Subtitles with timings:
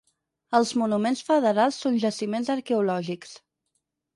[0.59, 3.37] Els monuments federals són jaciments arqueològics.